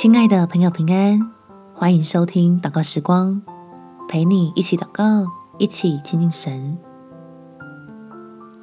[0.00, 1.32] 亲爱的朋友，平安，
[1.74, 3.42] 欢迎收听祷告时光，
[4.08, 5.26] 陪你一起祷告，
[5.58, 6.78] 一起亲近神。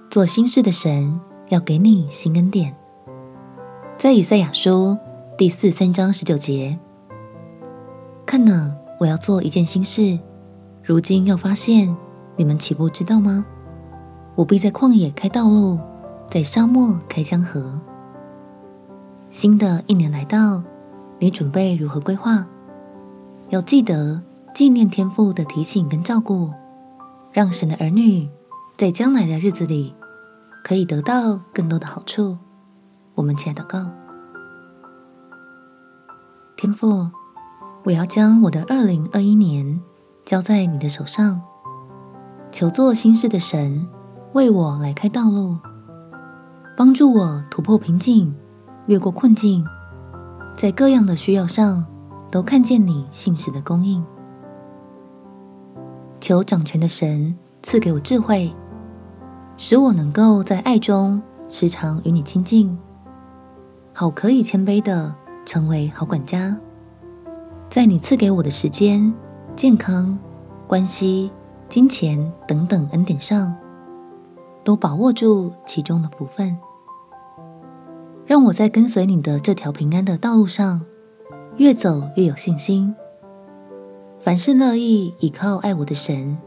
[0.09, 1.19] 做新事的神
[1.49, 2.73] 要给你新恩典，
[3.97, 4.97] 在以赛亚书
[5.37, 6.79] 第四三章十九节，
[8.25, 10.17] 看哪，我要做一件新事，
[10.81, 11.93] 如今要发现，
[12.37, 13.45] 你们岂不知道吗？
[14.35, 15.77] 我必在旷野开道路，
[16.29, 17.77] 在沙漠开江河。
[19.29, 20.63] 新的一年来到。
[21.19, 22.45] 你准备如何规划？
[23.49, 24.21] 要记得
[24.53, 26.51] 纪念天父的提醒跟照顾，
[27.31, 28.29] 让神的儿女
[28.75, 29.93] 在将来的日子里
[30.63, 32.37] 可以得到更多的好处。
[33.13, 33.89] 我们亲爱的祷告，
[36.57, 37.09] 天父，
[37.83, 39.79] 我要将我的二零二一年
[40.25, 41.41] 交在你的手上，
[42.51, 43.87] 求做新事的神
[44.33, 45.57] 为我来开道路，
[46.75, 48.35] 帮助我突破瓶颈，
[48.87, 49.65] 越过困境。
[50.55, 51.85] 在各样的需要上，
[52.31, 54.03] 都看见你信实的供应。
[56.19, 58.53] 求掌权的神赐给我智慧，
[59.57, 62.77] 使我能够在爱中时常与你亲近，
[63.93, 65.13] 好可以谦卑地
[65.45, 66.57] 成为好管家，
[67.69, 69.13] 在你赐给我的时间、
[69.55, 70.17] 健康、
[70.67, 71.29] 关系、
[71.67, 73.53] 金钱等等恩典上，
[74.63, 76.57] 都把握住其中的福分。
[78.35, 80.81] 让我在跟随你的这条平安的道路上，
[81.55, 82.93] 越走越有信心。
[84.17, 86.37] 凡事乐意倚靠爱我的神，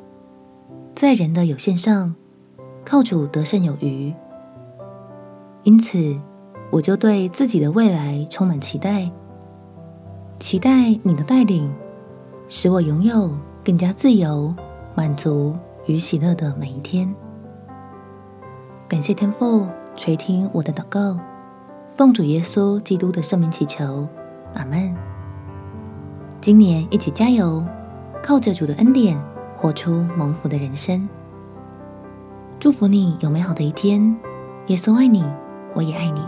[0.93, 2.15] 在人的有限上，
[2.85, 4.13] 靠主得胜有余。
[5.63, 6.21] 因此，
[6.71, 9.11] 我就对自己的未来充满期待，
[10.39, 11.73] 期待你的带领，
[12.49, 13.31] 使我拥有
[13.65, 14.55] 更加自由、
[14.95, 17.11] 满足与喜乐的每一天。
[18.87, 19.67] 感谢天父
[19.97, 21.19] 垂听我的祷告。
[21.99, 24.07] 奉主耶稣基督的圣名祈求，
[24.55, 24.95] 阿门。
[26.41, 27.67] 今年一起加油，
[28.23, 29.21] 靠着主的恩典，
[29.57, 31.09] 活出蒙福的人生。
[32.61, 34.17] 祝福你有美好的一天。
[34.69, 35.25] 耶稣爱你，
[35.75, 36.21] 我也爱你。